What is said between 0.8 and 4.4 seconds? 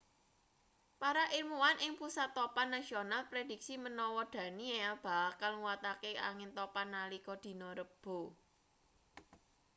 para ilmuwan ing pusat topan nasional prédhiksi menawa